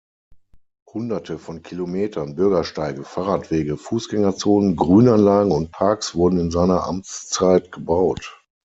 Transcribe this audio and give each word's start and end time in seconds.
Hunderte 0.91 1.37
von 1.37 1.61
Kilometern 1.61 2.33
Bürgersteige, 2.35 3.03
Fahrradwege, 3.03 3.77
Fußgängerzonen, 3.77 4.75
Grünanlagen 4.75 5.51
und 5.51 5.71
Parks 5.71 6.15
wurden 6.15 6.39
in 6.39 6.49
seiner 6.49 6.85
Amtszeit 6.85 7.71
gebaut. 7.71 8.41